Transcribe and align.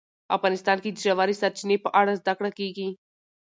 افغانستان 0.35 0.77
کې 0.83 0.89
د 0.91 0.97
ژورې 1.03 1.35
سرچینې 1.41 1.77
په 1.83 1.89
اړه 1.99 2.13
زده 2.21 2.33
کړه 2.39 2.51
کېږي. 2.59 2.87